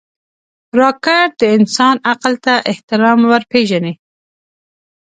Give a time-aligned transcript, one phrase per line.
[0.79, 3.93] راکټ د انسان عقل ته احترام ورپېژني